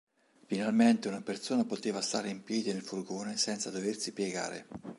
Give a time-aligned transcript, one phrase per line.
[0.47, 4.65] Finalmente una persona poteva stare in piedi nel furgone senza doversi piegare.